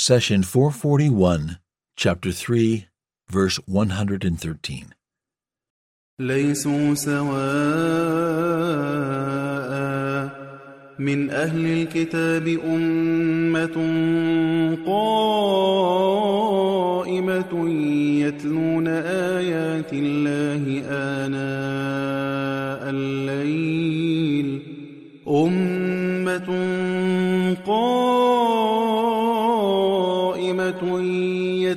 [0.00, 1.58] Session 441,
[1.96, 2.86] Chapter 3,
[3.30, 4.92] verse 113.
[6.20, 7.36] ليسوا سواء
[10.98, 13.76] من أهل الكتاب أمة
[16.86, 17.52] قائمة
[18.20, 20.19] يتلون آيات الله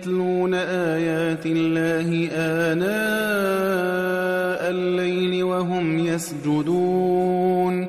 [0.00, 2.28] يتلون آيات الله
[2.72, 4.06] آناء
[4.70, 7.88] الليل وهم يسجدون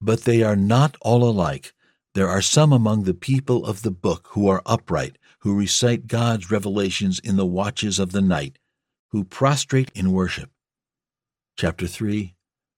[0.00, 1.74] But they are not all alike.
[2.14, 6.50] There are some among the people of the book who are upright, who recite God's
[6.50, 8.58] revelations in the watches of the night,
[9.10, 10.50] who prostrate in worship.
[11.56, 12.34] Chapter 3,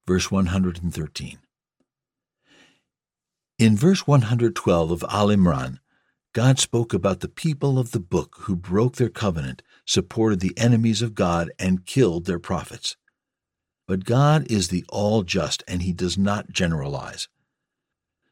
[0.07, 1.39] verse 113.
[3.59, 5.79] In verse 112 of Al Imran,
[6.36, 11.02] God spoke about the people of the book who broke their covenant, supported the enemies
[11.02, 12.98] of God, and killed their prophets.
[13.88, 17.30] But God is the all just, and He does not generalize.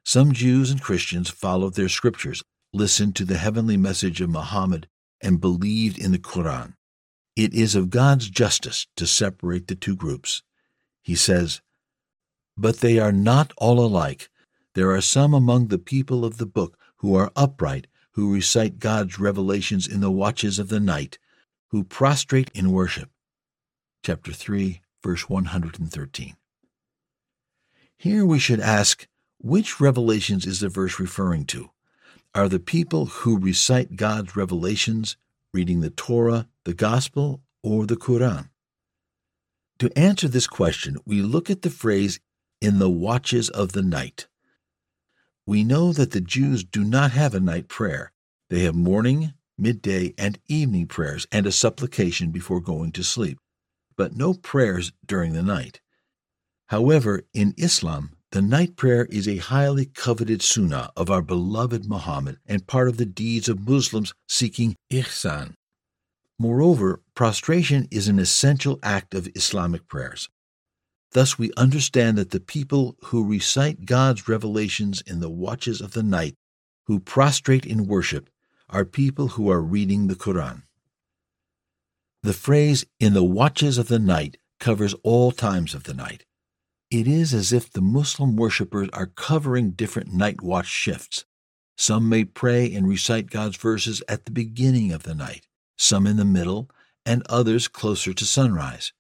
[0.03, 4.89] Some Jews and Christians followed their scriptures, listened to the heavenly message of Muhammad,
[5.21, 6.73] and believed in the Quran.
[7.37, 10.43] It is of God's justice to separate the two groups.
[11.01, 11.61] He says,
[12.57, 14.29] But they are not all alike.
[14.75, 19.19] There are some among the people of the book who are upright, who recite God's
[19.19, 21.17] revelations in the watches of the night,
[21.69, 23.09] who prostrate in worship.
[24.03, 26.35] Chapter 3, verse 113.
[27.97, 29.07] Here we should ask,
[29.39, 31.71] which revelations is the verse referring to?
[32.35, 35.17] Are the people who recite God's revelations
[35.53, 38.49] reading the Torah, the Gospel, or the Quran?
[39.79, 42.19] To answer this question, we look at the phrase,
[42.61, 44.27] in the watches of the night.
[45.45, 48.13] We know that the Jews do not have a night prayer.
[48.49, 53.39] They have morning, midday, and evening prayers and a supplication before going to sleep,
[53.97, 55.81] but no prayers during the night.
[56.67, 62.37] However, in Islam, the night prayer is a highly coveted sunnah of our beloved Muhammad
[62.47, 65.53] and part of the deeds of Muslims seeking ihsan.
[66.39, 70.29] Moreover, prostration is an essential act of Islamic prayers.
[71.13, 76.03] Thus, we understand that the people who recite God's revelations in the watches of the
[76.03, 76.35] night,
[76.85, 78.29] who prostrate in worship,
[78.69, 80.63] are people who are reading the Quran.
[82.23, 86.25] The phrase, in the watches of the night, covers all times of the night.
[86.89, 91.25] It is as if the Muslim worshippers are covering different night watch shifts.
[91.77, 95.47] Some may pray and recite God's verses at the beginning of the night,
[95.77, 96.69] some in the middle,
[97.05, 98.93] and others closer to sunrise.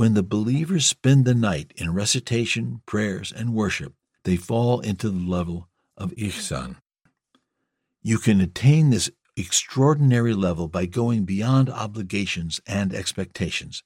[0.00, 3.92] When the believers spend the night in recitation, prayers, and worship,
[4.24, 6.76] they fall into the level of ihsan.
[8.00, 13.82] You can attain this extraordinary level by going beyond obligations and expectations.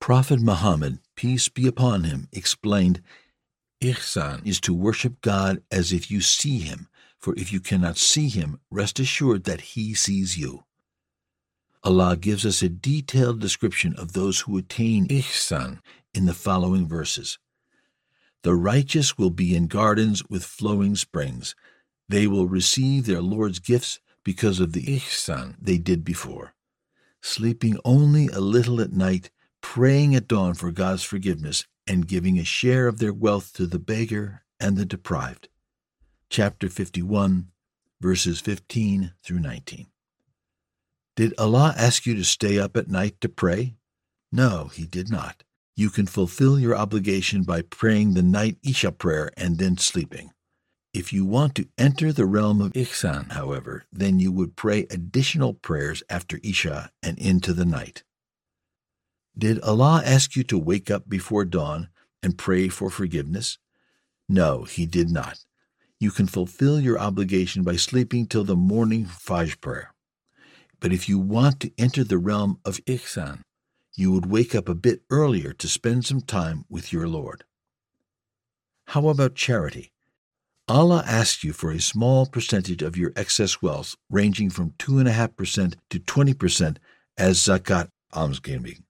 [0.00, 3.00] Prophet Muhammad, peace be upon him, explained,
[3.80, 8.28] Ihsan is to worship God as if you see him, for if you cannot see
[8.28, 10.64] him, rest assured that he sees you.
[11.84, 15.78] Allah gives us a detailed description of those who attain Ihsan
[16.12, 17.38] in the following verses.
[18.42, 21.54] The righteous will be in gardens with flowing springs.
[22.08, 26.54] They will receive their Lord's gifts because of the Ihsan they did before.
[27.20, 29.30] Sleeping only a little at night,
[29.60, 33.78] praying at dawn for God's forgiveness, and giving a share of their wealth to the
[33.78, 35.48] beggar and the deprived.
[36.30, 37.48] Chapter 51,
[38.00, 39.86] verses 15 through 19.
[41.18, 43.74] Did Allah ask you to stay up at night to pray?
[44.30, 45.42] No, He did not.
[45.74, 50.30] You can fulfill your obligation by praying the night Isha prayer and then sleeping.
[50.94, 55.54] If you want to enter the realm of Ihsan, however, then you would pray additional
[55.54, 58.04] prayers after Isha and into the night.
[59.36, 61.88] Did Allah ask you to wake up before dawn
[62.22, 63.58] and pray for forgiveness?
[64.28, 65.40] No, He did not.
[65.98, 69.94] You can fulfill your obligation by sleeping till the morning Fajr prayer.
[70.80, 73.42] But if you want to enter the realm of Ihsan,
[73.96, 77.44] you would wake up a bit earlier to spend some time with your Lord.
[78.86, 79.92] How about charity?
[80.68, 85.98] Allah asks you for a small percentage of your excess wealth, ranging from 2.5% to
[85.98, 86.76] 20%
[87.16, 88.84] as zakat almsgiving.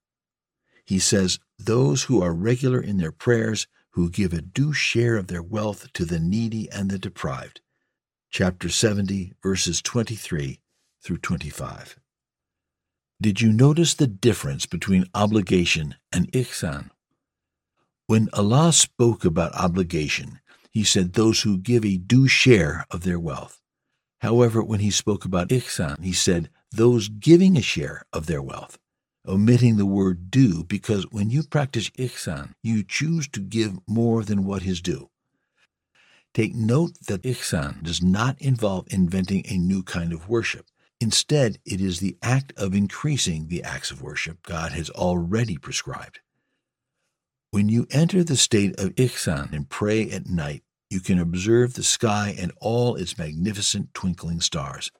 [0.84, 5.28] He says, Those who are regular in their prayers, who give a due share of
[5.28, 7.60] their wealth to the needy and the deprived.
[8.30, 10.60] Chapter 70, verses 23
[11.02, 11.98] through 25.
[13.20, 16.90] Did you notice the difference between obligation and ihsan?
[18.06, 20.40] When Allah spoke about obligation,
[20.70, 23.60] he said those who give a due share of their wealth.
[24.20, 28.78] However, when he spoke about ihsan, he said those giving a share of their wealth,
[29.26, 34.44] omitting the word due because when you practice ihsan, you choose to give more than
[34.44, 35.10] what is due.
[36.34, 40.66] Take note that ihsan does not involve inventing a new kind of worship.
[41.00, 46.20] Instead, it is the act of increasing the acts of worship God has already prescribed.
[47.50, 51.82] When you enter the state of ihsan and pray at night, you can observe the
[51.82, 54.90] sky and all its magnificent twinkling stars.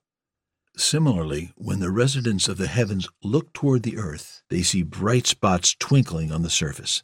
[0.77, 5.75] Similarly, when the residents of the heavens look toward the earth, they see bright spots
[5.75, 7.03] twinkling on the surface.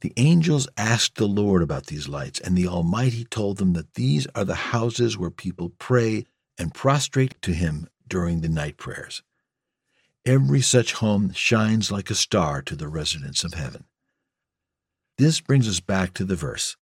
[0.00, 4.26] The angels asked the Lord about these lights, and the Almighty told them that these
[4.34, 6.24] are the houses where people pray
[6.58, 9.22] and prostrate to Him during the night prayers.
[10.24, 13.84] Every such home shines like a star to the residents of heaven.
[15.18, 16.76] This brings us back to the verse.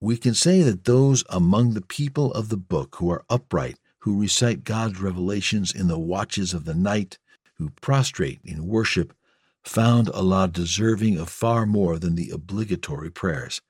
[0.00, 4.20] We can say that those among the people of the book who are upright, who
[4.20, 7.18] recite God's revelations in the watches of the night,
[7.58, 9.14] who prostrate in worship,
[9.62, 13.60] found Allah deserving of far more than the obligatory prayers.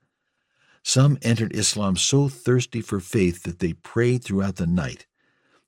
[0.83, 5.07] Some entered Islam so thirsty for faith that they prayed throughout the night.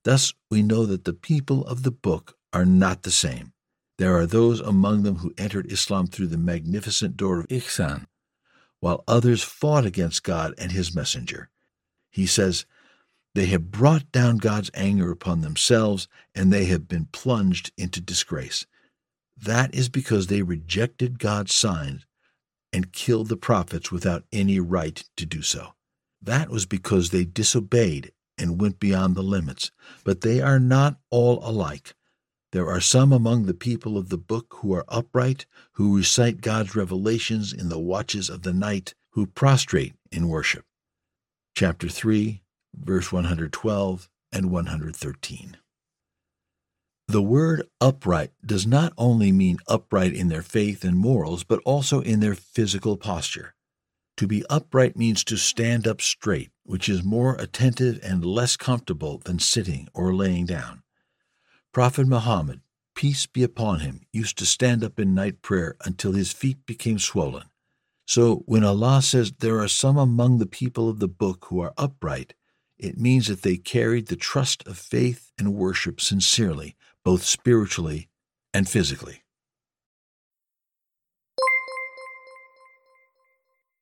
[0.05, 3.53] Thus, we know that the people of the book are not the same.
[3.99, 8.07] There are those among them who entered Islam through the magnificent door of Ihsan,
[8.81, 11.51] while others fought against God and His messenger.
[12.11, 12.67] He says,
[13.35, 18.67] They have brought down God's anger upon themselves, and they have been plunged into disgrace.
[19.37, 22.07] That is because they rejected God's signs
[22.73, 25.75] and killed the prophets without any right to do so.
[26.21, 29.71] That was because they disobeyed and went beyond the limits.
[30.05, 31.95] But they are not all alike.
[32.51, 36.77] There are some among the people of the book who are upright, who recite God's
[36.77, 40.67] revelations in the watches of the night, who prostrate in worship.
[41.55, 42.43] Chapter 3,
[42.75, 45.57] verse 112 and 113.
[47.09, 52.01] The word upright does not only mean upright in their faith and morals, but also
[52.01, 53.55] in their physical posture.
[54.23, 59.19] To be upright means to stand up straight, which is more attentive and less comfortable
[59.19, 60.85] than sitting or laying down.
[61.73, 62.61] Prophet Muhammad,
[62.95, 67.01] peace be upon him, used to stand up in night prayer until his feet became
[67.01, 67.47] swollen.
[68.07, 71.75] So when Allah says there are some among the people of the book who are
[71.77, 72.35] upright,
[72.79, 78.09] it means that they carried the trust of faith and worship sincerely, both spiritually
[78.55, 79.22] and physically.